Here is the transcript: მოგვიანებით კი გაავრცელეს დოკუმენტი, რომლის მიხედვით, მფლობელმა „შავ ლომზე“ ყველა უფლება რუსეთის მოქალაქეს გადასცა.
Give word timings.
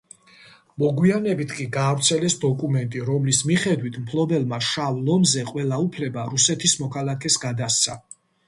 მოგვიანებით 0.83 1.51
კი 1.57 1.67
გაავრცელეს 1.75 2.37
დოკუმენტი, 2.45 3.03
რომლის 3.11 3.43
მიხედვით, 3.51 4.01
მფლობელმა 4.07 4.61
„შავ 4.71 4.99
ლომზე“ 5.11 5.45
ყველა 5.53 5.81
უფლება 5.87 6.25
რუსეთის 6.33 6.77
მოქალაქეს 6.85 7.39
გადასცა. 7.47 8.01